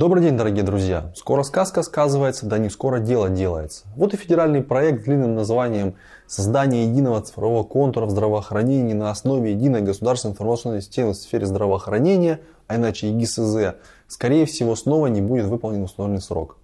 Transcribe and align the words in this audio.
Добрый 0.00 0.22
день, 0.22 0.38
дорогие 0.38 0.64
друзья! 0.64 1.12
Скоро 1.14 1.42
сказка 1.42 1.82
сказывается, 1.82 2.46
да 2.46 2.56
не 2.56 2.70
скоро 2.70 3.00
дело 3.00 3.28
делается. 3.28 3.84
Вот 3.96 4.14
и 4.14 4.16
федеральный 4.16 4.62
проект 4.62 5.02
с 5.02 5.04
длинным 5.04 5.34
названием 5.34 5.94
«Создание 6.26 6.86
единого 6.86 7.20
цифрового 7.20 7.64
контура 7.64 8.06
в 8.06 8.10
здравоохранении 8.10 8.94
на 8.94 9.10
основе 9.10 9.52
единой 9.52 9.82
государственной 9.82 10.32
информационной 10.32 10.80
системы 10.80 11.12
в 11.12 11.16
сфере 11.16 11.44
здравоохранения», 11.44 12.40
а 12.66 12.76
иначе 12.76 13.10
ЕГИСЗ, 13.10 13.74
скорее 14.08 14.46
всего 14.46 14.74
снова 14.74 15.08
не 15.08 15.20
будет 15.20 15.44
выполнен 15.44 15.82
установленный 15.82 16.22
срок. 16.22 16.56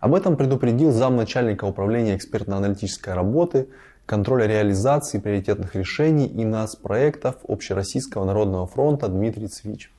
Об 0.00 0.14
этом 0.14 0.38
предупредил 0.38 0.90
замначальника 0.90 1.66
управления 1.66 2.16
экспертно-аналитической 2.16 3.12
работы, 3.12 3.68
контроля 4.06 4.46
реализации 4.46 5.18
приоритетных 5.18 5.74
решений 5.74 6.28
и 6.28 6.46
НАС 6.46 6.76
проектов 6.76 7.36
Общероссийского 7.46 8.24
народного 8.24 8.66
фронта 8.66 9.08
Дмитрий 9.08 9.48
Цвич. 9.48 9.92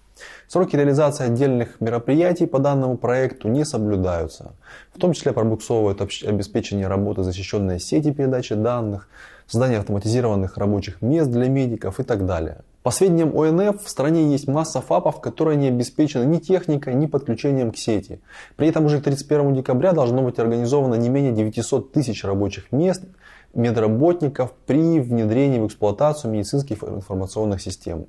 Сроки 0.47 0.75
реализации 0.75 1.25
отдельных 1.25 1.79
мероприятий 1.79 2.45
по 2.45 2.59
данному 2.59 2.97
проекту 2.97 3.47
не 3.47 3.65
соблюдаются. 3.65 4.53
В 4.93 4.99
том 4.99 5.13
числе 5.13 5.33
пробуксовывают 5.33 6.01
обеспечение 6.01 6.87
работы 6.87 7.23
защищенной 7.23 7.79
сети 7.79 8.11
передачи 8.11 8.55
данных, 8.55 9.07
создание 9.47 9.79
автоматизированных 9.79 10.57
рабочих 10.57 11.01
мест 11.01 11.29
для 11.29 11.49
медиков 11.49 11.99
и 11.99 12.03
так 12.03 12.25
далее. 12.25 12.59
По 12.83 12.89
сведениям 12.89 13.37
ОНФ, 13.37 13.83
в 13.83 13.89
стране 13.89 14.31
есть 14.31 14.47
масса 14.47 14.81
ФАПов, 14.81 15.21
которые 15.21 15.55
не 15.55 15.67
обеспечены 15.67 16.23
ни 16.23 16.39
техникой, 16.39 16.95
ни 16.95 17.05
подключением 17.05 17.71
к 17.71 17.77
сети. 17.77 18.21
При 18.55 18.67
этом 18.69 18.85
уже 18.85 18.99
к 18.99 19.03
31 19.03 19.53
декабря 19.53 19.91
должно 19.91 20.23
быть 20.23 20.39
организовано 20.39 20.95
не 20.95 21.09
менее 21.09 21.31
900 21.31 21.91
тысяч 21.91 22.23
рабочих 22.23 22.71
мест 22.71 23.03
медработников 23.53 24.53
при 24.65 24.99
внедрении 24.99 25.59
в 25.59 25.67
эксплуатацию 25.67 26.31
медицинских 26.31 26.83
информационных 26.83 27.61
систем. 27.61 28.07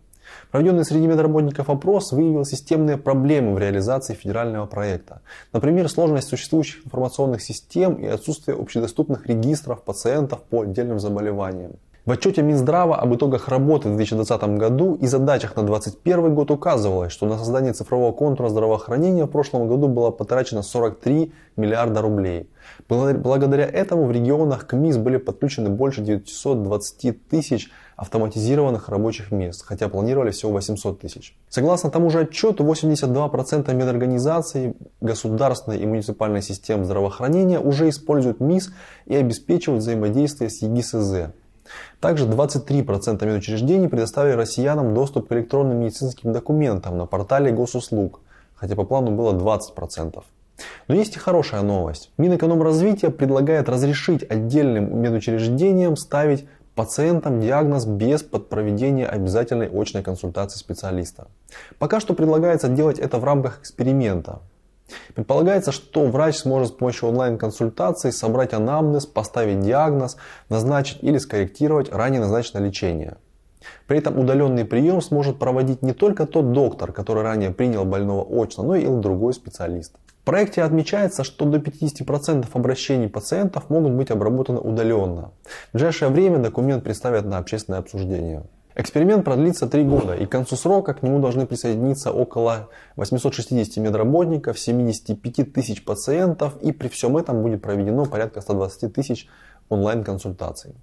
Проведенный 0.51 0.85
среди 0.85 1.07
медработников 1.07 1.71
опрос 1.71 2.13
выявил 2.13 2.45
системные 2.45 2.97
проблемы 2.97 3.55
в 3.55 3.59
реализации 3.59 4.15
федерального 4.15 4.67
проекта. 4.67 5.21
Например, 5.53 5.89
сложность 5.89 6.29
существующих 6.29 6.87
информационных 6.87 7.43
систем 7.43 7.95
и 7.95 8.07
отсутствие 8.07 8.57
общедоступных 8.57 9.27
регистров 9.27 9.83
пациентов 9.83 10.43
по 10.43 10.63
отдельным 10.63 10.99
заболеваниям. 10.99 11.73
В 12.05 12.11
отчете 12.11 12.43
Минздрава 12.43 12.97
об 12.97 13.15
итогах 13.15 13.47
работы 13.47 13.89
в 13.89 13.95
2020 13.95 14.59
году 14.59 14.97
и 14.97 15.07
задачах 15.07 15.55
на 15.55 15.63
2021 15.63 16.35
год 16.35 16.51
указывалось, 16.51 17.13
что 17.13 17.27
на 17.27 17.39
создание 17.39 17.75
цифрового 17.75 18.11
контура 18.11 18.49
здравоохранения 18.49 19.25
в 19.27 19.29
прошлом 19.29 19.69
году 19.69 19.87
было 19.87 20.11
потрачено 20.11 20.63
43 20.63 21.33
миллиарда 21.57 22.03
рублей. 22.03 22.51
Благодаря 22.89 23.67
этому 23.67 24.07
в 24.07 24.11
регионах 24.11 24.67
к 24.67 24.73
МИС 24.73 24.97
были 24.97 25.19
подключены 25.19 25.69
больше 25.69 26.01
920 26.01 27.29
тысяч 27.29 27.71
автоматизированных 27.95 28.89
рабочих 28.89 29.31
мест, 29.31 29.63
хотя 29.65 29.89
планировали 29.89 30.33
всего 30.33 30.51
800 30.51 30.99
тысяч. 30.99 31.37
Согласно 31.51 31.89
тому 31.89 32.11
же 32.11 32.23
отчету, 32.23 32.65
82% 32.65 33.73
медорганизаций 33.75 34.75
государственной 35.01 35.79
и 35.79 35.87
муниципальной 35.87 36.43
систем 36.43 36.85
здравоохранения 36.85 37.61
уже 37.61 37.89
используют 37.89 38.41
МИС 38.41 38.73
и 39.07 39.15
обеспечивают 39.15 39.83
взаимодействие 39.85 40.51
с 40.51 40.63
ЕГИСЗ. 40.63 41.33
Также 42.01 42.27
23% 42.27 43.25
медучреждений 43.25 43.89
предоставили 43.89 44.35
россиянам 44.35 44.95
доступ 44.95 45.29
к 45.29 45.33
электронным 45.33 45.79
медицинским 45.79 46.33
документам 46.33 46.99
на 46.99 47.07
портале 47.07 47.53
госуслуг, 47.53 48.21
хотя 48.55 48.75
по 48.75 48.85
плану 48.85 49.11
было 49.11 49.33
20%. 49.33 50.23
Но 50.89 50.95
есть 50.95 51.17
и 51.17 51.19
хорошая 51.19 51.63
новость. 51.63 52.11
Минэкономразвития 52.19 53.11
предлагает 53.11 53.69
разрешить 53.69 54.29
отдельным 54.29 55.01
медучреждениям 55.01 55.97
ставить 55.97 56.47
пациентам 56.75 57.41
диагноз 57.41 57.85
без 57.85 58.23
проведения 58.23 59.07
обязательной 59.07 59.69
очной 59.69 60.03
консультации 60.03 60.59
специалиста. 60.59 61.29
Пока 61.79 62.01
что 62.01 62.15
предлагается 62.15 62.69
делать 62.69 62.99
это 62.99 63.19
в 63.19 63.25
рамках 63.25 63.61
эксперимента. 63.61 64.41
Предполагается, 65.15 65.73
что 65.73 66.07
врач 66.07 66.37
сможет 66.37 66.69
с 66.69 66.73
помощью 66.73 67.09
онлайн-консультации 67.09 68.11
собрать 68.11 68.53
анамнез, 68.53 69.07
поставить 69.07 69.61
диагноз, 69.61 70.17
назначить 70.49 70.99
или 71.03 71.19
скорректировать 71.19 71.93
ранее 71.93 72.21
назначенное 72.21 72.67
лечение. 72.67 73.17
При 73.87 73.99
этом 73.99 74.19
удаленный 74.19 74.65
прием 74.65 75.01
сможет 75.01 75.39
проводить 75.39 75.83
не 75.83 75.93
только 75.93 76.27
тот 76.27 76.53
доктор, 76.53 76.93
который 76.93 77.23
ранее 77.23 77.51
принял 77.51 77.85
больного 77.85 78.23
очно, 78.23 78.65
но 78.65 78.75
и 78.75 78.87
другой 78.87 79.35
специалист. 79.35 79.95
В 80.23 80.25
проекте 80.25 80.63
отмечается, 80.63 81.25
что 81.25 81.45
до 81.45 81.59
50% 81.59 82.47
обращений 82.53 83.09
пациентов 83.09 83.71
могут 83.71 83.93
быть 83.93 84.11
обработаны 84.11 84.61
удаленно. 84.61 85.33
В 85.71 85.73
ближайшее 85.73 86.11
время 86.11 86.39
документ 86.39 86.85
представят 86.85 87.25
на 87.25 87.39
общественное 87.39 87.81
обсуждение. 87.81 88.45
Эксперимент 88.75 89.25
продлится 89.25 89.67
три 89.67 89.85
года, 89.85 90.15
и 90.15 90.25
к 90.25 90.31
концу 90.31 90.57
срока 90.57 90.95
к 90.95 91.03
нему 91.03 91.21
должны 91.21 91.47
присоединиться 91.47 92.11
около 92.11 92.71
860 92.97 93.77
медработников, 93.77 94.59
75 94.59 95.53
тысяч 95.53 95.85
пациентов, 95.85 96.57
и 96.63 96.73
при 96.73 96.89
всем 96.89 97.17
этом 97.17 97.43
будет 97.43 97.61
проведено 97.61 98.07
порядка 98.07 98.41
120 98.41 98.93
тысяч 98.93 99.29
онлайн-консультаций. 99.69 100.75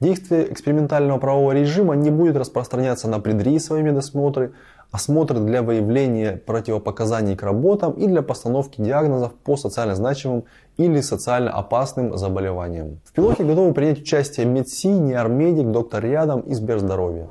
Действие 0.00 0.52
экспериментального 0.52 1.18
правового 1.18 1.52
режима 1.52 1.94
не 1.94 2.10
будет 2.10 2.36
распространяться 2.36 3.08
на 3.08 3.20
предрейсовые 3.20 3.82
медосмотры, 3.82 4.52
осмотры 4.90 5.40
для 5.40 5.62
выявления 5.62 6.36
противопоказаний 6.36 7.36
к 7.36 7.42
работам 7.42 7.92
и 7.92 8.06
для 8.06 8.22
постановки 8.22 8.80
диагнозов 8.80 9.34
по 9.34 9.56
социально 9.56 9.94
значимым 9.94 10.44
или 10.78 11.00
социально 11.00 11.50
опасным 11.50 12.16
заболеваниям. 12.16 13.00
В 13.04 13.12
пилоте 13.12 13.44
готовы 13.44 13.74
принять 13.74 14.00
участие 14.00 14.46
МедСи, 14.46 14.88
Неармедик, 14.88 15.70
Доктор 15.70 16.04
Рядом 16.04 16.40
и 16.40 16.54
Сберздоровье. 16.54 17.28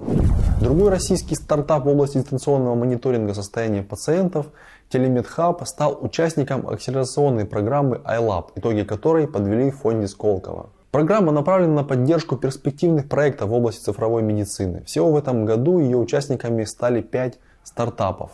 Другой 0.61 0.89
российский 0.89 1.35
стартап 1.35 1.85
в 1.85 1.87
области 1.87 2.17
дистанционного 2.17 2.75
мониторинга 2.75 3.33
состояния 3.33 3.81
пациентов 3.81 4.47
TelemedHub 4.89 5.65
стал 5.67 5.97
участником 5.99 6.67
акселерационной 6.67 7.45
программы 7.45 8.01
iLab, 8.05 8.51
итоги 8.55 8.83
которой 8.83 9.27
подвели 9.27 9.71
в 9.71 9.79
фонде 9.79 10.07
Сколково. 10.07 10.69
Программа 10.97 11.31
направлена 11.31 11.73
на 11.75 11.83
поддержку 11.83 12.37
перспективных 12.37 13.07
проектов 13.07 13.49
в 13.49 13.53
области 13.53 13.83
цифровой 13.83 14.23
медицины. 14.23 14.83
Всего 14.85 15.11
в 15.11 15.15
этом 15.15 15.45
году 15.45 15.77
ее 15.77 15.95
участниками 15.95 16.63
стали 16.63 17.01
5 17.01 17.37
стартапов. 17.63 18.31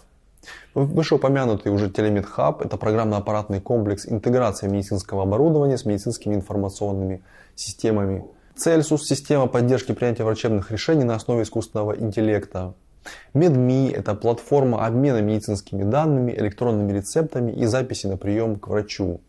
Вышеупомянутый 0.73 1.73
уже 1.73 1.89
Телемед 1.89 2.25
это 2.61 2.77
программно-аппаратный 2.77 3.59
комплекс 3.59 4.07
интеграции 4.07 4.69
медицинского 4.69 5.23
оборудования 5.23 5.77
с 5.77 5.83
медицинскими 5.83 6.35
информационными 6.35 7.21
системами. 7.53 8.23
Celsius– 8.55 8.99
система 9.03 9.47
поддержки 9.47 9.91
принятия 9.91 10.23
врачебных 10.23 10.71
решений 10.71 11.03
на 11.03 11.15
основе 11.15 11.43
искусственного 11.43 11.99
интеллекта. 11.99 12.75
MedMe– 13.33 13.93
это 13.93 14.15
платформа 14.15 14.85
обмена 14.85 15.21
медицинскими 15.21 15.83
данными, 15.83 16.31
электронными 16.31 16.93
рецептами 16.93 17.51
и 17.51 17.65
записи 17.65 18.07
на 18.07 18.15
прием 18.15 18.55
к 18.55 18.69
врачу. 18.69 19.19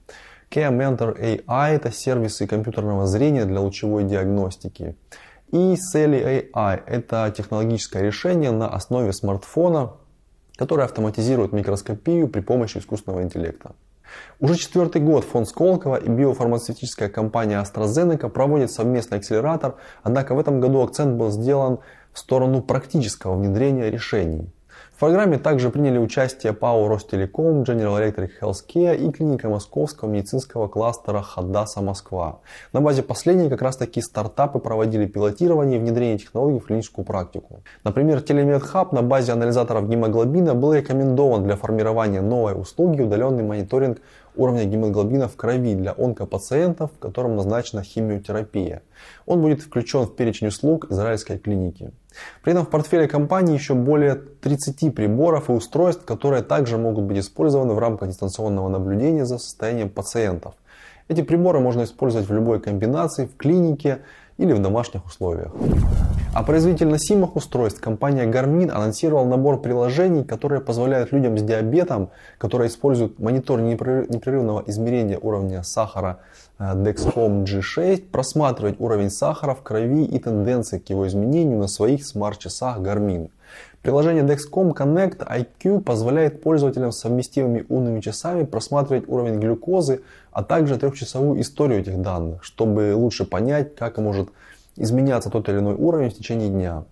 Care 0.54 0.70
Mentor 0.70 1.18
AI– 1.18 1.74
это 1.74 1.90
сервисы 1.90 2.46
компьютерного 2.46 3.08
зрения 3.08 3.44
для 3.44 3.58
лучевой 3.58 4.04
диагностики. 4.04 4.94
И 5.50 5.74
Sally 5.74 6.48
AI– 6.54 6.80
это 6.86 7.34
технологическое 7.36 8.02
решение 8.02 8.52
на 8.52 8.68
основе 8.68 9.12
смартфона, 9.12 9.94
которое 10.56 10.84
автоматизирует 10.84 11.52
микроскопию 11.52 12.28
при 12.28 12.40
помощи 12.40 12.78
искусственного 12.78 13.22
интеллекта. 13.24 13.72
Уже 14.38 14.54
четвертый 14.54 15.02
год 15.02 15.24
фонд 15.24 15.48
Сколково 15.48 15.96
и 15.96 16.08
биофармацевтическая 16.08 17.08
компания 17.08 17.60
AstraZeneca 17.60 18.28
проводят 18.28 18.70
совместный 18.70 19.18
акселератор, 19.18 19.74
однако 20.04 20.36
в 20.36 20.38
этом 20.38 20.60
году 20.60 20.82
акцент 20.82 21.16
был 21.16 21.32
сделан 21.32 21.80
в 22.12 22.18
сторону 22.20 22.62
практического 22.62 23.34
внедрения 23.34 23.90
решений. 23.90 24.53
В 24.94 25.00
программе 25.00 25.38
также 25.38 25.70
приняли 25.70 25.98
участие 25.98 26.52
ПАО 26.52 26.86
Ростелеком, 26.86 27.62
General 27.62 27.98
Electric 27.98 28.30
Healthcare 28.40 28.96
и 28.96 29.10
клиника 29.10 29.48
московского 29.48 30.08
медицинского 30.08 30.68
кластера 30.68 31.20
Хадаса 31.20 31.82
Москва. 31.82 32.38
На 32.72 32.80
базе 32.80 33.02
последней 33.02 33.48
как 33.48 33.60
раз 33.60 33.76
таки 33.76 34.00
стартапы 34.00 34.60
проводили 34.60 35.06
пилотирование 35.06 35.78
и 35.78 35.80
внедрение 35.80 36.16
технологий 36.16 36.60
в 36.60 36.66
клиническую 36.66 37.04
практику. 37.04 37.64
Например, 37.82 38.22
Телемедхаб 38.22 38.92
на 38.92 39.02
базе 39.02 39.32
анализаторов 39.32 39.88
гемоглобина 39.88 40.54
был 40.54 40.72
рекомендован 40.74 41.42
для 41.42 41.56
формирования 41.56 42.20
новой 42.20 42.52
услуги 42.52 43.02
удаленный 43.02 43.42
мониторинг 43.42 43.98
уровня 44.36 44.64
гемоглобина 44.64 45.28
в 45.28 45.36
крови 45.36 45.74
для 45.74 45.94
онкопациентов, 45.96 46.90
которым 46.98 47.36
назначена 47.36 47.82
химиотерапия. 47.82 48.82
Он 49.26 49.40
будет 49.40 49.60
включен 49.60 50.04
в 50.04 50.14
перечень 50.14 50.48
услуг 50.48 50.90
израильской 50.90 51.38
клиники. 51.38 51.92
При 52.42 52.52
этом 52.52 52.64
в 52.64 52.70
портфеле 52.70 53.08
компании 53.08 53.54
еще 53.54 53.74
более 53.74 54.14
30 54.14 54.94
приборов 54.94 55.50
и 55.50 55.52
устройств, 55.52 56.04
которые 56.04 56.42
также 56.42 56.78
могут 56.78 57.04
быть 57.04 57.18
использованы 57.18 57.74
в 57.74 57.78
рамках 57.78 58.08
дистанционного 58.08 58.68
наблюдения 58.68 59.24
за 59.24 59.38
состоянием 59.38 59.90
пациентов. 59.90 60.54
Эти 61.08 61.22
приборы 61.22 61.60
можно 61.60 61.82
использовать 61.84 62.28
в 62.28 62.32
любой 62.32 62.60
комбинации, 62.60 63.26
в 63.26 63.36
клинике 63.36 64.00
или 64.38 64.52
в 64.52 64.60
домашних 64.60 65.04
условиях. 65.06 65.52
А 66.34 66.42
производитель 66.42 66.88
носимых 66.88 67.36
устройств 67.36 67.80
компания 67.80 68.26
Garmin 68.26 68.68
анонсировал 68.68 69.24
набор 69.24 69.62
приложений, 69.62 70.24
которые 70.24 70.60
позволяют 70.60 71.12
людям 71.12 71.38
с 71.38 71.42
диабетом, 71.42 72.10
которые 72.38 72.70
используют 72.70 73.20
монитор 73.20 73.60
непрерывного 73.60 74.64
измерения 74.66 75.16
уровня 75.16 75.62
сахара 75.62 76.18
э, 76.58 76.74
Dexcom 76.74 77.44
G6, 77.44 78.10
просматривать 78.10 78.80
уровень 78.80 79.10
сахара 79.10 79.54
в 79.54 79.62
крови 79.62 80.06
и 80.06 80.18
тенденции 80.18 80.80
к 80.80 80.90
его 80.90 81.06
изменению 81.06 81.58
на 81.58 81.68
своих 81.68 82.04
смарт-часах 82.04 82.80
Garmin. 82.80 83.30
Приложение 83.82 84.24
Dexcom 84.24 84.74
Connect 84.74 85.18
IQ 85.18 85.82
позволяет 85.82 86.42
пользователям 86.42 86.90
с 86.90 86.98
совместимыми 86.98 87.64
умными 87.68 88.00
часами 88.00 88.42
просматривать 88.42 89.04
уровень 89.06 89.38
глюкозы, 89.38 90.00
а 90.32 90.42
также 90.42 90.78
трехчасовую 90.78 91.40
историю 91.40 91.78
этих 91.78 92.02
данных, 92.02 92.42
чтобы 92.42 92.92
лучше 92.96 93.24
понять, 93.24 93.76
как 93.76 93.98
может 93.98 94.30
изменяться 94.76 95.30
тот 95.30 95.48
или 95.48 95.58
иной 95.58 95.74
уровень 95.74 96.10
в 96.10 96.14
течение 96.14 96.48
дня. 96.48 96.84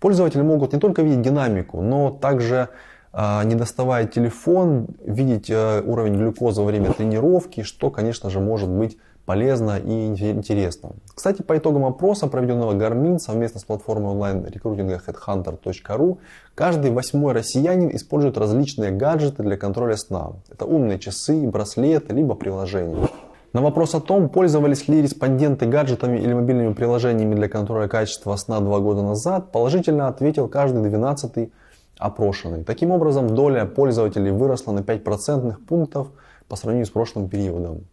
Пользователи 0.00 0.42
могут 0.42 0.72
не 0.72 0.78
только 0.78 1.02
видеть 1.02 1.22
динамику, 1.22 1.80
но 1.80 2.10
также 2.10 2.68
а, 3.12 3.44
не 3.44 3.54
доставая 3.54 4.06
телефон, 4.06 4.88
видеть 5.04 5.50
э, 5.50 5.82
уровень 5.84 6.16
глюкозы 6.16 6.62
во 6.62 6.66
время 6.66 6.92
тренировки, 6.92 7.62
что, 7.62 7.90
конечно 7.90 8.30
же, 8.30 8.40
может 8.40 8.70
быть 8.70 8.96
полезно 9.26 9.78
и 9.78 10.06
интересно. 10.06 10.92
Кстати, 11.14 11.42
по 11.42 11.56
итогам 11.56 11.84
опроса, 11.84 12.26
проведенного 12.26 12.74
Garmin 12.74 13.18
совместно 13.18 13.60
с 13.60 13.64
платформой 13.64 14.12
онлайн-рекрутинга 14.12 15.00
headhunter.ru, 15.06 16.18
каждый 16.54 16.90
восьмой 16.90 17.32
россиянин 17.32 17.94
использует 17.94 18.38
различные 18.38 18.90
гаджеты 18.90 19.42
для 19.42 19.56
контроля 19.56 19.96
сна. 19.96 20.32
Это 20.50 20.64
умные 20.64 20.98
часы, 20.98 21.46
браслеты, 21.46 22.14
либо 22.14 22.34
приложения. 22.34 23.08
На 23.52 23.60
вопрос 23.60 23.94
о 23.94 24.00
том, 24.00 24.30
пользовались 24.30 24.88
ли 24.88 25.02
респонденты 25.02 25.66
гаджетами 25.66 26.18
или 26.18 26.32
мобильными 26.32 26.72
приложениями 26.72 27.34
для 27.34 27.48
контроля 27.50 27.86
качества 27.86 28.34
сна 28.36 28.60
два 28.60 28.80
года 28.80 29.02
назад, 29.02 29.52
положительно 29.52 30.08
ответил 30.08 30.48
каждый 30.48 30.82
двенадцатый 30.82 31.52
опрошенный. 31.98 32.64
Таким 32.64 32.90
образом, 32.92 33.34
доля 33.34 33.66
пользователей 33.66 34.30
выросла 34.30 34.72
на 34.72 34.82
5 34.82 35.04
процентных 35.04 35.64
пунктов 35.64 36.08
по 36.48 36.56
сравнению 36.56 36.86
с 36.86 36.90
прошлым 36.90 37.28
периодом. 37.28 37.84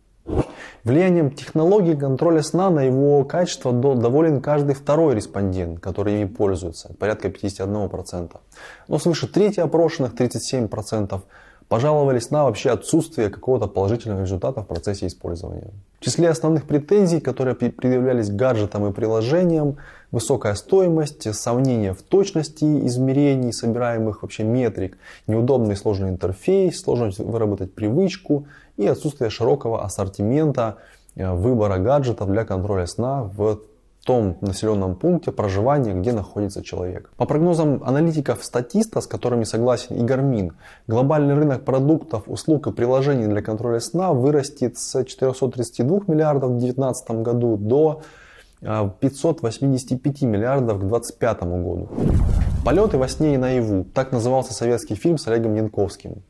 Влиянием 0.84 1.32
технологии 1.32 1.94
контроля 1.94 2.42
сна 2.42 2.70
на 2.70 2.84
его 2.84 3.26
качество 3.26 3.74
доволен 3.74 4.42
каждый 4.42 4.76
второй 4.76 5.16
респондент, 5.16 5.80
который 5.80 6.22
ими 6.22 6.26
пользуется, 6.26 6.94
порядка 7.00 7.28
51%. 7.28 8.32
Но 8.88 9.00
свыше 9.00 9.28
трети 9.28 9.60
опрошенных, 9.60 10.14
37%, 10.14 11.20
пожаловались 11.70 12.32
на 12.32 12.46
вообще 12.46 12.72
отсутствие 12.72 13.30
какого-то 13.30 13.68
положительного 13.68 14.22
результата 14.22 14.62
в 14.62 14.68
процессе 14.68 15.06
использования. 15.06 15.70
В 16.00 16.04
числе 16.04 16.30
основных 16.30 16.66
претензий, 16.66 17.20
которые 17.20 17.56
предъявлялись 17.56 18.32
гаджетам 18.32 18.88
и 18.88 18.92
приложениям, 18.92 19.78
высокая 20.12 20.56
стоимость, 20.56 21.34
сомнения 21.36 21.94
в 21.94 22.02
точности 22.02 22.66
измерений, 22.88 23.54
собираемых 23.54 24.24
вообще 24.24 24.44
метрик, 24.44 24.98
неудобный 25.28 25.76
сложный 25.76 26.10
интерфейс, 26.10 26.82
сложность 26.82 27.20
выработать 27.20 27.74
привычку 27.74 28.48
и 28.76 28.88
отсутствие 28.88 29.30
широкого 29.30 29.84
ассортимента 29.84 30.78
э, 31.16 31.32
выбора 31.32 31.78
гаджетов 31.78 32.32
для 32.32 32.46
контроля 32.46 32.88
сна 32.88 33.24
в 33.24 33.60
том 34.06 34.38
населенном 34.42 34.96
пункте 34.96 35.32
проживания, 35.32 35.94
где 35.94 36.12
находится 36.12 36.64
человек. 36.64 37.12
По 37.18 37.26
прогнозам 37.26 37.84
аналитиков 37.84 38.44
статиста, 38.44 39.02
с 39.02 39.08
которыми 39.08 39.44
согласен 39.44 39.96
и 39.96 40.04
Гармин, 40.04 40.54
глобальный 40.88 41.36
рынок 41.36 41.66
продуктов, 41.66 42.24
услуг 42.28 42.68
и 42.68 42.72
приложений 42.72 43.28
для 43.28 43.42
контроля 43.42 43.80
сна 43.80 44.14
вырастет 44.14 44.78
с 44.78 45.04
432 45.04 46.02
миллиардов 46.08 46.52
в 46.52 46.60
2019 46.60 47.12
году 47.12 47.58
до 47.58 48.02
585 48.62 50.22
а, 50.22 50.26
миллиардов 50.26 50.78
к 50.78 50.82
2025 50.82 51.44
году. 51.44 51.90
Полеты 52.66 52.98
во 52.98 53.08
сне 53.08 53.36
и 53.36 53.38
наяву. 53.38 53.86
Так 53.86 54.12
назывался 54.12 54.54
советский 54.54 54.96
фильм 54.96 55.18
с 55.18 55.28
Олегом 55.28 55.56
Янковским. 55.56 56.24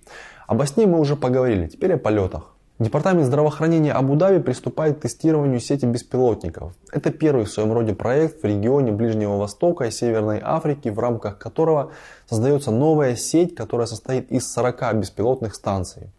Об 0.47 0.63
сне 0.65 0.85
мы 0.85 0.99
уже 0.99 1.15
поговорили, 1.15 1.67
теперь 1.67 1.93
о 1.93 1.97
полетах. 1.97 2.55
Департамент 2.79 3.25
здравоохранения 3.25 3.91
Абу-Даби 3.91 4.41
приступает 4.41 4.99
к 4.99 5.01
тестированию 5.01 5.59
сети 5.59 5.83
беспилотников. 5.85 6.71
Это 6.93 7.11
первый 7.11 7.43
в 7.43 7.51
своем 7.51 7.73
роде 7.73 7.93
проект 7.93 8.41
в 8.41 8.45
регионе 8.45 8.93
Ближнего 8.93 9.35
Востока 9.35 9.83
и 9.83 9.91
Северной 9.91 10.39
Африки, 10.41 10.87
в 10.87 10.97
рамках 10.97 11.37
которого 11.37 11.91
создается 12.25 12.71
новая 12.71 13.17
сеть, 13.17 13.53
которая 13.53 13.85
состоит 13.85 14.31
из 14.31 14.49
40 14.53 14.95
беспилотных 14.95 15.55
станций. 15.55 16.09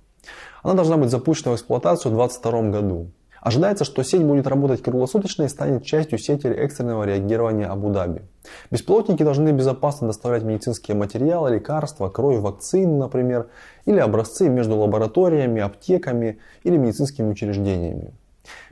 Она 0.62 0.74
должна 0.74 0.98
быть 0.98 1.08
запущена 1.08 1.52
в 1.52 1.54
эксплуатацию 1.54 2.12
в 2.12 2.16
2022 2.16 2.70
году. 2.70 3.06
Ожидается, 3.40 3.84
что 3.84 4.02
сеть 4.02 4.22
будет 4.22 4.46
работать 4.46 4.82
круглосуточно 4.82 5.44
и 5.44 5.48
станет 5.48 5.84
частью 5.84 6.18
сети 6.18 6.46
экстренного 6.46 7.04
реагирования 7.04 7.66
Абу-Даби. 7.66 8.22
Беспилотники 8.70 9.22
должны 9.22 9.50
безопасно 9.50 10.08
доставлять 10.08 10.42
медицинские 10.42 10.96
материалы, 10.96 11.54
лекарства, 11.54 12.10
кровь, 12.10 12.40
вакцины, 12.40 12.98
например, 12.98 13.48
или 13.86 13.98
образцы 13.98 14.48
между 14.48 14.76
лабораториями, 14.76 15.62
аптеками 15.62 16.38
или 16.64 16.76
медицинскими 16.76 17.30
учреждениями. 17.30 18.12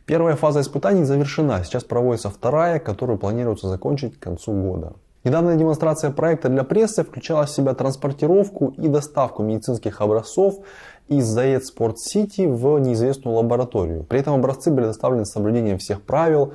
Первая 0.04 0.36
фаза 0.36 0.60
испытаний 0.60 1.04
завершена, 1.04 1.62
сейчас 1.64 1.84
проводится 1.84 2.30
вторая, 2.30 2.78
которую 2.78 3.18
планируется 3.18 3.68
закончить 3.68 4.18
к 4.18 4.22
концу 4.22 4.52
года. 4.52 4.94
Недавняя 5.24 5.56
демонстрация 5.56 6.12
проекта 6.12 6.48
для 6.48 6.62
прессы 6.62 7.02
включала 7.02 7.46
в 7.46 7.50
себя 7.50 7.74
транспортировку 7.74 8.74
и 8.76 8.86
доставку 8.86 9.42
медицинских 9.42 10.00
образцов 10.00 10.60
из 11.08 11.24
Заед 11.24 11.66
Спорт 11.66 11.98
Сити 11.98 12.42
в 12.46 12.78
неизвестную 12.78 13.36
лабораторию. 13.36 14.04
При 14.04 14.20
этом 14.20 14.34
образцы 14.34 14.70
были 14.70 14.84
доставлены 14.84 15.24
с 15.24 15.32
соблюдением 15.32 15.78
всех 15.78 16.02
правил 16.02 16.52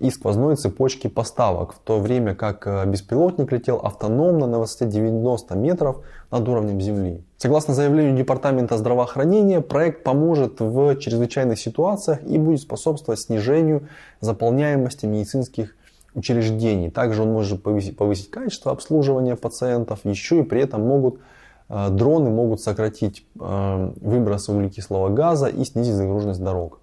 и 0.00 0.10
сквозной 0.10 0.56
цепочки 0.56 1.06
поставок, 1.06 1.74
в 1.74 1.78
то 1.78 2.00
время 2.00 2.34
как 2.34 2.66
э, 2.66 2.84
беспилотник 2.86 3.52
летел 3.52 3.76
автономно 3.76 4.46
на 4.46 4.58
высоте 4.58 4.86
90 4.86 5.54
метров 5.56 5.98
над 6.30 6.48
уровнем 6.48 6.80
Земли. 6.80 7.22
Согласно 7.36 7.74
заявлению 7.74 8.16
Департамента 8.16 8.78
здравоохранения, 8.78 9.60
проект 9.60 10.02
поможет 10.02 10.58
в 10.58 10.96
чрезвычайных 10.96 11.60
ситуациях 11.60 12.22
и 12.24 12.38
будет 12.38 12.60
способствовать 12.60 13.20
снижению 13.20 13.88
заполняемости 14.20 15.04
медицинских 15.04 15.76
учреждений. 16.14 16.90
Также 16.90 17.22
он 17.22 17.32
может 17.32 17.62
повысить, 17.62 17.96
повысить 17.96 18.30
качество 18.30 18.72
обслуживания 18.72 19.36
пациентов, 19.36 20.00
еще 20.04 20.40
и 20.40 20.42
при 20.42 20.62
этом 20.62 20.82
могут 20.82 21.20
э, 21.68 21.88
дроны 21.90 22.30
могут 22.30 22.60
сократить 22.60 23.26
э, 23.38 23.92
выбросы 24.00 24.52
углекислого 24.52 25.08
газа 25.08 25.46
и 25.46 25.64
снизить 25.64 25.94
загруженность 25.94 26.42
дорог. 26.42 26.80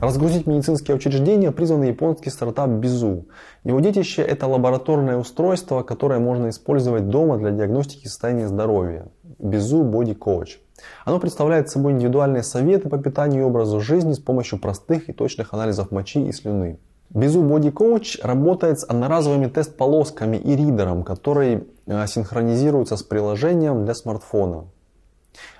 Разгрузить 0.00 0.46
медицинские 0.46 0.96
учреждения 0.96 1.52
призван 1.52 1.82
японский 1.82 2.30
стартап 2.30 2.70
Безу. 2.70 3.26
Его 3.64 3.80
детище 3.80 4.22
это 4.22 4.46
лабораторное 4.46 5.18
устройство, 5.18 5.82
которое 5.82 6.18
можно 6.18 6.48
использовать 6.48 7.10
дома 7.10 7.36
для 7.36 7.50
диагностики 7.50 8.08
состояния 8.08 8.48
здоровья. 8.48 9.08
Безу 9.38 9.84
Body 9.84 10.16
Coach. 10.16 10.56
Оно 11.04 11.20
представляет 11.20 11.68
собой 11.68 11.92
индивидуальные 11.92 12.42
советы 12.42 12.88
по 12.88 12.96
питанию 12.96 13.42
и 13.42 13.46
образу 13.46 13.80
жизни 13.80 14.14
с 14.14 14.18
помощью 14.18 14.58
простых 14.58 15.10
и 15.10 15.12
точных 15.12 15.52
анализов 15.52 15.90
мочи 15.90 16.26
и 16.26 16.32
слюны. 16.32 16.78
Безу 17.10 17.42
Body 17.42 17.72
Coach 17.72 18.20
работает 18.22 18.78
с 18.78 18.84
одноразовыми 18.84 19.46
тест-полосками 19.46 20.36
и 20.36 20.54
ридером, 20.54 21.02
который 21.02 21.66
э, 21.86 22.06
синхронизируется 22.06 22.96
с 22.96 23.02
приложением 23.02 23.84
для 23.84 23.94
смартфона. 23.94 24.66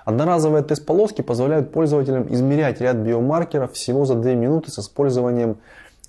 Одноразовые 0.05 0.63
тест-полоски 0.63 1.21
позволяют 1.21 1.73
пользователям 1.73 2.33
измерять 2.33 2.79
ряд 2.79 2.97
биомаркеров 2.97 3.73
всего 3.73 4.05
за 4.05 4.15
2 4.15 4.33
минуты 4.33 4.71
с 4.71 4.79
использованием 4.79 5.57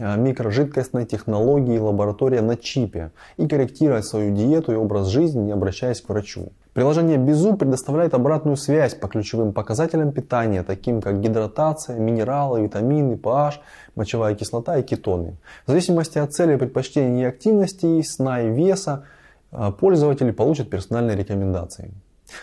микрожидкостной 0.02 1.06
технологии 1.06 1.78
лаборатория 1.78 2.42
на 2.42 2.56
чипе 2.56 3.12
и 3.36 3.46
корректировать 3.46 4.04
свою 4.04 4.34
диету 4.34 4.72
и 4.72 4.76
образ 4.76 5.06
жизни, 5.08 5.40
не 5.40 5.52
обращаясь 5.52 6.00
к 6.00 6.08
врачу. 6.08 6.52
Приложение 6.74 7.18
Безу 7.18 7.54
предоставляет 7.54 8.14
обратную 8.14 8.56
связь 8.56 8.94
по 8.94 9.06
ключевым 9.06 9.52
показателям 9.52 10.10
питания, 10.10 10.62
таким 10.62 11.02
как 11.02 11.20
гидратация, 11.20 11.98
минералы, 11.98 12.62
витамины, 12.62 13.14
pH, 13.14 13.54
мочевая 13.94 14.34
кислота 14.34 14.78
и 14.78 14.82
кетоны. 14.82 15.36
В 15.66 15.70
зависимости 15.70 16.18
от 16.18 16.32
цели 16.32 16.56
предпочтений 16.56 17.22
и 17.22 17.26
активности, 17.26 18.02
сна 18.02 18.40
и 18.40 18.50
веса, 18.50 19.04
э, 19.52 19.70
пользователи 19.78 20.30
получат 20.30 20.70
персональные 20.70 21.16
рекомендации. 21.16 21.90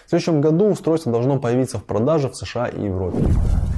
В 0.05 0.09
следующем 0.09 0.41
году 0.41 0.65
устройство 0.67 1.11
должно 1.11 1.39
появиться 1.39 1.77
в 1.77 1.83
продаже 1.83 2.29
в 2.29 2.35
США 2.35 2.67
и 2.67 2.83
Европе. 2.83 3.23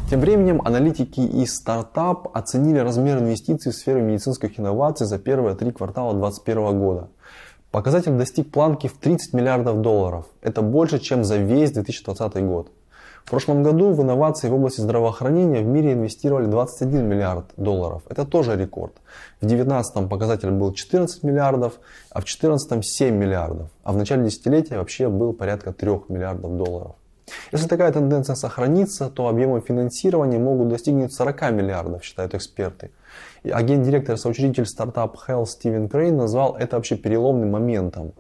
Тем 0.10 0.20
временем 0.20 0.62
аналитики 0.66 1.22
из 1.22 1.56
стартап 1.56 2.30
оценили 2.36 2.80
размер 2.80 3.20
инвестиций 3.20 3.72
в 3.72 3.76
сферу 3.76 4.02
медицинских 4.02 4.60
инноваций 4.60 5.08
за 5.08 5.18
первые 5.20 5.56
три 5.56 5.72
квартала 5.72 6.14
2021 6.14 6.80
года. 6.80 7.10
Показатель 7.72 8.12
достиг 8.12 8.52
планки 8.52 8.88
в 8.88 8.98
30 8.98 9.34
миллиардов 9.34 9.80
долларов. 9.80 10.26
Это 10.42 10.62
больше, 10.62 11.00
чем 11.00 11.24
за 11.24 11.38
весь 11.38 11.72
2020 11.72 12.44
год. 12.46 12.70
Прошлом 13.32 13.64
году 13.64 13.94
в 13.94 14.02
инновации 14.02 14.50
в 14.50 14.54
области 14.54 14.82
здравоохранения 14.82 15.62
в 15.62 15.66
мире 15.66 15.94
инвестировали 15.94 16.48
21 16.48 17.08
миллиард 17.08 17.46
долларов. 17.56 18.02
Это 18.10 18.26
тоже 18.26 18.58
рекорд. 18.58 18.92
В 19.40 19.48
2019 19.48 20.10
показатель 20.10 20.50
был 20.50 20.74
14 20.74 21.24
миллиардов, 21.24 21.80
а 22.10 22.20
в 22.20 22.26
2014 22.26 22.84
7 22.86 23.16
миллиардов. 23.16 23.70
А 23.86 23.94
в 23.94 23.96
начале 23.96 24.26
десятилетия 24.26 24.78
вообще 24.78 25.08
был 25.08 25.32
порядка 25.32 25.72
3 25.72 25.92
миллиардов 26.10 26.58
долларов. 26.58 26.96
Если 27.54 27.70
такая 27.70 27.94
тенденция 27.94 28.36
сохранится, 28.36 29.10
то 29.10 29.30
объемы 29.30 29.62
финансирования 29.62 30.38
могут 30.38 30.68
достигнуть 30.68 31.14
40 31.14 31.52
миллиардов, 31.52 32.04
считают 32.04 32.36
эксперты. 32.36 32.92
И 33.44 33.50
агент-директор, 33.50 34.18
соучредитель 34.18 34.66
стартап 34.66 35.16
Health 35.26 35.46
Стивен 35.46 35.88
Крейн 35.88 36.18
назвал 36.18 36.58
это 36.58 36.76
вообще 36.76 36.98
переломным 36.98 37.52
моментом. 37.52 38.12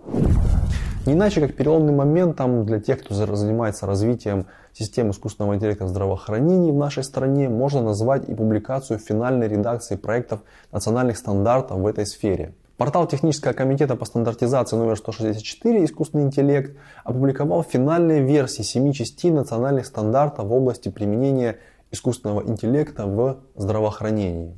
Не 1.07 1.13
иначе, 1.13 1.41
как 1.41 1.55
переломным 1.55 1.95
моментом 1.95 2.63
для 2.63 2.79
тех, 2.79 2.99
кто 2.99 3.15
занимается 3.15 3.87
развитием 3.87 4.45
систем 4.71 5.09
искусственного 5.09 5.55
интеллекта 5.55 5.85
в 5.85 5.87
здравоохранении 5.87 6.69
в 6.69 6.75
нашей 6.75 7.03
стране, 7.03 7.49
можно 7.49 7.81
назвать 7.81 8.29
и 8.29 8.35
публикацию 8.35 8.99
финальной 8.99 9.47
редакции 9.47 9.95
проектов 9.95 10.41
национальных 10.71 11.17
стандартов 11.17 11.79
в 11.79 11.87
этой 11.87 12.05
сфере. 12.05 12.53
Портал 12.77 13.07
Технического 13.07 13.53
комитета 13.53 13.95
по 13.95 14.05
стандартизации 14.05 14.75
номер 14.75 14.95
164 14.95 15.85
«Искусственный 15.85 16.25
интеллект» 16.25 16.77
опубликовал 17.03 17.63
финальные 17.63 18.21
версии 18.21 18.61
семи 18.61 18.93
частей 18.93 19.31
национальных 19.31 19.87
стандартов 19.87 20.45
в 20.45 20.53
области 20.53 20.89
применения 20.89 21.57
искусственного 21.89 22.47
интеллекта 22.47 23.07
в 23.07 23.39
здравоохранении. 23.55 24.55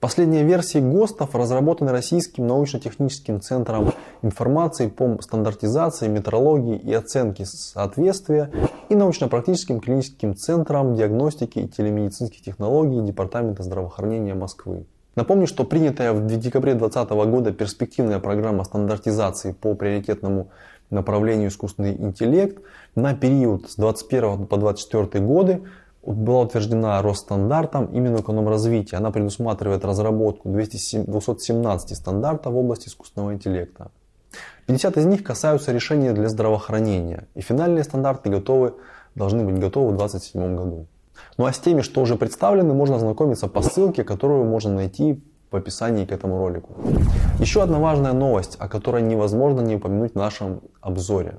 Последние 0.00 0.44
версии 0.44 0.78
ГОСТов 0.78 1.34
разработаны 1.34 1.90
Российским 1.90 2.46
научно-техническим 2.46 3.40
центром 3.40 3.92
информации 4.22 4.88
по 4.88 5.18
стандартизации, 5.22 6.08
метрологии 6.08 6.76
и 6.76 6.92
оценке 6.92 7.46
соответствия 7.46 8.50
и 8.90 8.94
научно-практическим 8.94 9.80
клиническим 9.80 10.36
центром 10.36 10.94
диагностики 10.94 11.60
и 11.60 11.68
телемедицинских 11.68 12.42
технологий 12.42 13.00
Департамента 13.00 13.62
здравоохранения 13.62 14.34
Москвы. 14.34 14.84
Напомню, 15.14 15.46
что 15.46 15.64
принятая 15.64 16.12
в 16.12 16.26
декабре 16.26 16.74
2020 16.74 17.30
года 17.30 17.52
перспективная 17.52 18.18
программа 18.18 18.64
стандартизации 18.64 19.52
по 19.52 19.74
приоритетному 19.74 20.50
направлению 20.90 21.48
искусственный 21.48 21.96
интеллект 21.96 22.62
на 22.94 23.14
период 23.14 23.70
с 23.70 23.76
2021 23.76 24.46
по 24.46 24.56
2024 24.58 25.24
годы 25.24 25.62
была 26.14 26.42
утверждена 26.42 27.02
Росстандартом 27.02 27.86
и 27.86 27.98
Минэкономразвития. 27.98 28.98
Она 28.98 29.10
предусматривает 29.10 29.84
разработку 29.84 30.48
217 30.48 31.96
стандартов 31.96 32.52
в 32.52 32.56
области 32.56 32.88
искусственного 32.88 33.34
интеллекта. 33.34 33.90
50 34.66 34.96
из 34.98 35.06
них 35.06 35.22
касаются 35.22 35.72
решений 35.72 36.12
для 36.12 36.28
здравоохранения. 36.28 37.26
И 37.34 37.40
финальные 37.40 37.84
стандарты 37.84 38.30
готовы, 38.30 38.74
должны 39.14 39.44
быть 39.44 39.58
готовы 39.58 39.92
в 39.92 39.96
2027 39.96 40.56
году. 40.56 40.86
Ну 41.38 41.46
а 41.46 41.52
с 41.52 41.58
теми, 41.58 41.82
что 41.82 42.00
уже 42.00 42.16
представлены, 42.16 42.74
можно 42.74 42.96
ознакомиться 42.96 43.48
по 43.48 43.62
ссылке, 43.62 44.04
которую 44.04 44.44
можно 44.44 44.74
найти 44.74 45.22
в 45.50 45.56
описании 45.56 46.04
к 46.04 46.12
этому 46.12 46.38
ролику. 46.38 46.74
Еще 47.38 47.62
одна 47.62 47.78
важная 47.78 48.12
новость, 48.12 48.56
о 48.58 48.68
которой 48.68 49.02
невозможно 49.02 49.60
не 49.60 49.76
упомянуть 49.76 50.12
в 50.12 50.16
нашем 50.16 50.60
обзоре. 50.80 51.38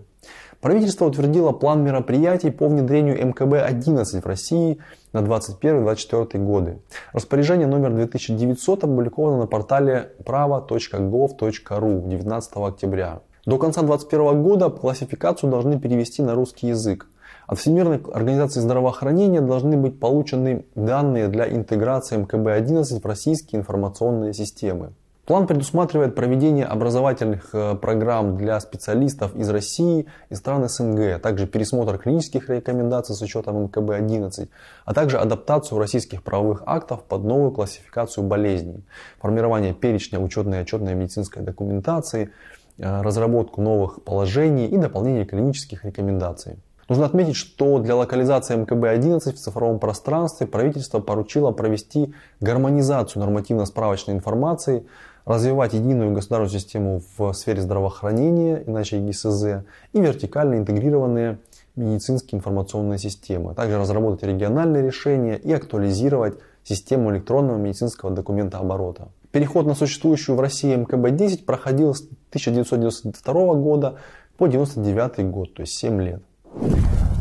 Правительство 0.62 1.06
утвердило 1.06 1.52
план 1.52 1.84
мероприятий 1.84 2.50
по 2.50 2.68
внедрению 2.68 3.24
МКБ-11 3.28 4.22
в 4.22 4.26
России 4.26 4.80
на 5.14 5.20
2021-2024 5.20 6.38
годы. 6.40 6.80
Распоряжение 7.14 7.68
номер 7.68 7.94
2900 7.94 8.84
опубликовано 8.84 9.38
на 9.38 9.46
портале 9.48 10.14
право.gov.ru 10.26 12.08
19 12.08 12.52
октября. 12.56 13.20
До 13.46 13.60
конца 13.60 13.82
2021 13.82 14.44
года 14.44 14.70
классификацию 14.72 15.52
должны 15.52 15.80
перевести 15.80 16.24
на 16.24 16.34
русский 16.34 16.68
язык. 16.70 17.08
От 17.46 17.60
Всемирной 17.60 18.02
организации 18.12 18.60
здравоохранения 18.60 19.42
должны 19.42 19.78
быть 19.78 20.00
получены 20.00 20.66
данные 20.76 21.28
для 21.28 21.48
интеграции 21.48 22.18
МКБ-11 22.18 23.00
в 23.00 23.06
российские 23.06 23.62
информационные 23.62 24.34
системы. 24.34 24.92
План 25.28 25.46
предусматривает 25.46 26.16
проведение 26.16 26.66
образовательных 26.66 27.50
э, 27.52 27.76
программ 27.76 28.38
для 28.38 28.58
специалистов 28.62 29.36
из 29.36 29.50
России 29.50 30.06
и 30.30 30.36
стран 30.36 30.70
СНГ, 30.70 31.16
а 31.16 31.20
также 31.20 31.48
пересмотр 31.48 31.98
клинических 31.98 32.50
рекомендаций 32.50 33.14
с 33.14 33.22
учетом 33.22 33.66
МКБ-11, 33.66 34.48
а 34.86 34.94
также 34.94 35.18
адаптацию 35.18 35.80
российских 35.80 36.24
правовых 36.24 36.64
актов 36.66 37.04
под 37.04 37.26
новую 37.26 37.52
классификацию 37.52 38.24
болезней, 38.24 38.86
формирование 39.20 39.74
перечня 39.74 40.22
учетной 40.22 40.60
и 40.60 40.62
отчетной 40.62 40.96
медицинской 40.96 41.44
документации, 41.44 42.30
э, 42.78 43.02
разработку 43.02 43.62
новых 43.62 44.06
положений 44.06 44.68
и 44.68 44.78
дополнение 44.78 45.26
клинических 45.26 45.84
рекомендаций. 45.84 46.56
Нужно 46.90 47.06
отметить, 47.06 47.36
что 47.36 47.80
для 47.80 47.96
локализации 47.96 48.56
МКБ-11 48.56 49.34
в 49.34 49.38
цифровом 49.38 49.80
пространстве 49.80 50.48
правительство 50.48 51.02
поручило 51.02 51.52
провести 51.52 52.14
гармонизацию 52.40 53.20
нормативно-справочной 53.20 54.14
информации, 54.14 54.86
развивать 55.28 55.74
единую 55.74 56.14
государственную 56.14 56.62
систему 56.62 57.02
в 57.18 57.34
сфере 57.34 57.62
здравоохранения, 57.62 58.64
иначе 58.66 59.00
ГИСЗ, 59.00 59.66
и 59.92 60.02
вертикально 60.02 60.56
интегрированные 60.56 61.40
медицинские 61.76 62.38
информационные 62.40 62.98
системы. 62.98 63.54
Также 63.54 63.78
разработать 63.78 64.24
региональные 64.24 64.84
решения 64.84 65.36
и 65.36 65.52
актуализировать 65.52 66.40
систему 66.64 67.12
электронного 67.12 67.58
медицинского 67.58 68.12
документа 68.12 68.58
оборота. 68.58 69.10
Переход 69.32 69.68
на 69.68 69.76
существующую 69.76 70.38
в 70.38 70.40
России 70.40 70.74
МКБ-10 70.76 71.44
проходил 71.44 71.94
с 71.94 72.02
1992 72.30 73.34
года 73.56 73.96
по 74.38 74.46
1999 74.46 75.30
год, 75.30 75.54
то 75.54 75.62
есть 75.62 75.74
7 75.74 76.02
лет. 76.02 76.24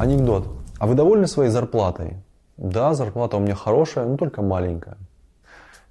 Анекдот. 0.00 0.46
А 0.78 0.86
вы 0.86 0.94
довольны 0.94 1.26
своей 1.26 1.50
зарплатой? 1.50 2.18
Да, 2.56 2.94
зарплата 2.94 3.36
у 3.36 3.40
меня 3.40 3.54
хорошая, 3.54 4.06
но 4.06 4.16
только 4.16 4.42
маленькая. 4.42 4.96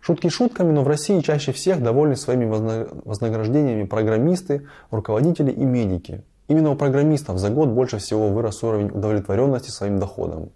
Шутки 0.06 0.30
шутками, 0.30 0.72
но 0.72 0.84
в 0.84 0.88
России 0.88 1.20
чаще 1.22 1.52
всех 1.52 1.82
довольны 1.82 2.16
своими 2.16 2.46
вознаграждениями 2.46 3.86
программисты, 3.86 4.68
руководители 4.92 5.50
и 5.50 5.66
медики. 5.66 6.24
Именно 6.48 6.70
у 6.70 6.76
программистов 6.76 7.40
за 7.40 7.50
год 7.50 7.70
больше 7.70 7.98
всего 7.98 8.30
вырос 8.30 8.62
уровень 8.62 8.92
удовлетворенности 8.92 9.72
своим 9.72 9.98
доходом. 9.98 10.50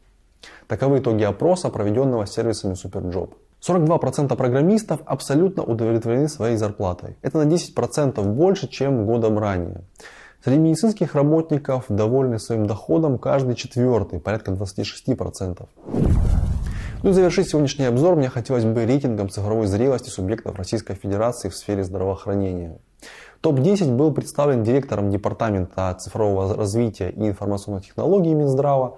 Таковы 0.67 0.99
итоги 0.99 1.23
опроса, 1.23 1.69
проведенного 1.69 2.27
сервисами 2.27 2.73
Superjob. 2.73 3.31
42% 3.67 4.35
программистов 4.35 4.99
абсолютно 5.07 5.63
удовлетворены 5.63 6.29
своей 6.29 6.55
зарплатой. 6.55 7.17
Это 7.23 7.43
на 7.43 7.49
10% 7.49 8.23
больше, 8.23 8.67
чем 8.67 9.07
годом 9.07 9.39
ранее. 9.39 9.81
Среди 10.45 10.59
медицинских 10.59 11.15
работников 11.15 11.85
довольны 11.89 12.37
своим 12.37 12.67
доходом 12.67 13.17
каждый 13.17 13.55
четвертый, 13.55 14.19
порядка 14.19 14.51
26%. 14.51 15.67
Ну 17.01 17.11
и 17.11 17.13
завершить 17.13 17.47
сегодняшний 17.47 17.85
обзор 17.85 18.17
мне 18.17 18.27
хотелось 18.27 18.65
бы 18.65 18.85
рейтингом 18.85 19.29
цифровой 19.29 19.67
зрелости 19.67 20.09
субъектов 20.09 20.57
Российской 20.57 20.95
Федерации 20.95 21.47
в 21.47 21.55
сфере 21.55 21.85
здравоохранения. 21.85 22.77
Топ-10 23.39 23.95
был 23.95 24.11
представлен 24.11 24.63
директором 24.63 25.09
Департамента 25.09 25.95
цифрового 25.97 26.57
развития 26.57 27.09
и 27.11 27.29
информационных 27.29 27.85
технологий 27.85 28.33
Минздрава 28.33 28.97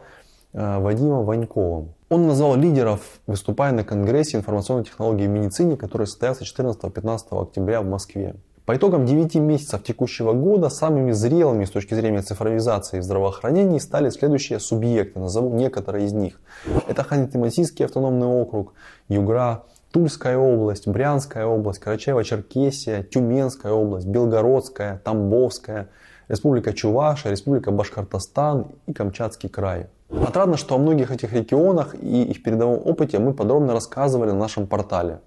э, 0.54 0.80
Вадимом 0.80 1.26
Ваньковым. 1.26 1.94
Он 2.10 2.26
назвал 2.26 2.56
лидеров, 2.56 3.02
выступая 3.28 3.72
на 3.72 3.84
Конгрессе 3.84 4.38
информационной 4.38 4.84
технологии 4.84 5.28
в 5.28 5.30
медицине, 5.30 5.78
который 5.78 6.08
состоялся 6.08 6.44
14-15 6.44 7.40
октября 7.40 7.84
в 7.84 7.86
Москве. 7.86 8.36
По 8.66 8.76
итогам 8.76 9.08
9 9.08 9.36
месяцев 9.36 9.82
текущего 9.82 10.34
года 10.34 10.70
самыми 10.70 11.12
зрелыми 11.14 11.66
с 11.66 11.72
точки 11.72 11.96
зрения 11.96 12.22
цифровизации 12.22 13.00
в 13.00 13.04
здравоохранении 13.04 13.80
стали 13.80 14.12
следующие 14.12 14.60
субъекты. 14.60 15.20
Назову 15.20 15.56
некоторые 15.56 16.06
из 16.06 16.14
них. 16.14 16.40
Это 16.88 17.02
Ханты-Мансийский 17.02 17.86
автономный 17.86 18.28
округ, 18.28 18.74
Югра, 19.10 19.64
Тульская 19.92 20.38
область, 20.38 20.88
Брянская 20.88 21.48
область, 21.48 21.82
Карачаево-Черкесия, 21.82 23.04
Тюменская 23.04 23.74
область, 23.74 24.06
Белгородская, 24.06 25.02
Тамбовская, 25.04 25.90
Республика 26.28 26.72
Чувашия, 26.72 27.32
Республика 27.32 27.72
Башкортостан 27.72 28.68
и 28.86 28.94
Камчатский 28.94 29.50
край. 29.50 29.88
Отрадно, 30.12 30.58
что 30.58 30.76
о 30.76 30.78
многих 30.78 31.12
этих 31.12 31.34
регионах 31.34 31.96
и 31.96 32.24
их 32.24 32.44
передовом 32.44 32.82
опыте 32.86 33.20
мы 33.20 33.34
подробно 33.34 33.74
рассказывали 33.74 34.32
на 34.32 34.38
нашем 34.38 34.68
портале. 34.68 35.22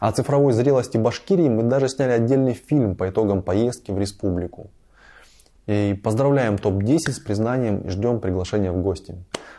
О 0.00 0.12
цифровой 0.12 0.52
зрелости 0.52 0.96
Башкирии 0.96 1.48
мы 1.48 1.64
даже 1.64 1.88
сняли 1.88 2.12
отдельный 2.12 2.54
фильм 2.54 2.94
по 2.94 3.08
итогам 3.08 3.42
поездки 3.42 3.90
в 3.90 3.98
республику. 3.98 4.70
И 5.66 6.00
поздравляем 6.02 6.56
топ-10 6.56 7.12
с 7.12 7.18
признанием 7.18 7.80
и 7.80 7.90
ждем 7.90 8.20
приглашения 8.20 8.72
в 8.72 8.80
гости. 8.80 9.16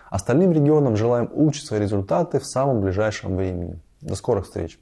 Остальным 0.10 0.52
регионам 0.52 0.96
желаем 0.96 1.30
улучшить 1.32 1.68
свои 1.68 1.80
результаты 1.80 2.40
в 2.40 2.46
самом 2.46 2.82
ближайшем 2.82 3.36
времени. 3.36 3.80
До 4.02 4.16
скорых 4.16 4.46
встреч! 4.46 4.80